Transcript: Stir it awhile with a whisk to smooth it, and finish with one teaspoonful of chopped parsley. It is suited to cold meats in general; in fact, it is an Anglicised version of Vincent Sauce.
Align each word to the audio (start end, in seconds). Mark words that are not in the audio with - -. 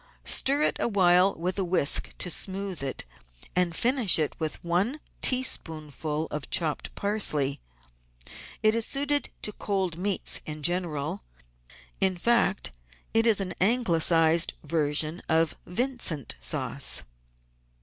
Stir 0.25 0.63
it 0.63 0.77
awhile 0.79 1.35
with 1.35 1.59
a 1.59 1.63
whisk 1.63 2.17
to 2.17 2.31
smooth 2.31 2.81
it, 2.81 3.05
and 3.55 3.75
finish 3.75 4.19
with 4.39 4.55
one 4.63 4.99
teaspoonful 5.21 6.25
of 6.31 6.49
chopped 6.49 6.95
parsley. 6.95 7.59
It 8.63 8.73
is 8.73 8.83
suited 8.83 9.29
to 9.43 9.51
cold 9.51 9.99
meats 9.99 10.41
in 10.47 10.63
general; 10.63 11.21
in 11.99 12.17
fact, 12.17 12.71
it 13.13 13.27
is 13.27 13.39
an 13.39 13.53
Anglicised 13.61 14.55
version 14.63 15.21
of 15.29 15.53
Vincent 15.67 16.33
Sauce. 16.39 17.03